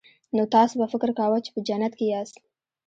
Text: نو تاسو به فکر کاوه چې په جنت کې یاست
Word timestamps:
نو 0.35 0.43
تاسو 0.55 0.73
به 0.79 0.87
فکر 0.93 1.09
کاوه 1.19 1.39
چې 1.45 1.49
په 1.55 1.59
جنت 1.67 1.93
کې 1.97 2.05
یاست 2.13 2.35